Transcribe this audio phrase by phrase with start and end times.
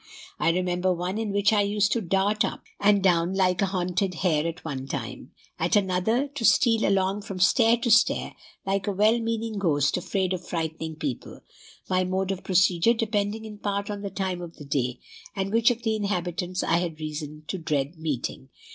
[0.39, 4.15] I remember one in which I used to dart up and down like a hunted
[4.15, 8.33] hare at one time; at another to steal along from stair to stair
[8.65, 11.41] like a well meaning ghost afraid of frightening people;
[11.87, 15.01] my mode of procedure depending in part on the time of day,
[15.35, 18.49] and which of the inhabitants I had reason to dread meeting.